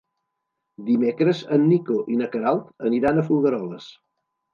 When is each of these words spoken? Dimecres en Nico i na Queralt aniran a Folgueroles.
Dimecres 0.85 1.41
en 1.57 1.67
Nico 1.73 1.97
i 2.13 2.17
na 2.21 2.29
Queralt 2.37 2.87
aniran 2.91 3.21
a 3.21 3.27
Folgueroles. 3.29 3.91